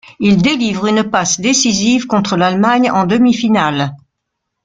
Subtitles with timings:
[0.19, 3.95] Il délivre une passe décisive contre l'Allemagne en demi-finale.